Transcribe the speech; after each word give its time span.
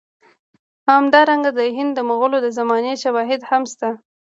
همدارنګه 0.89 1.51
د 1.59 1.59
هند 1.77 1.91
د 1.95 1.99
مغولو 2.09 2.37
د 2.41 2.47
زمانې 2.57 2.93
شواهد 3.03 3.41
هم 3.49 3.63
شته. 3.71 3.89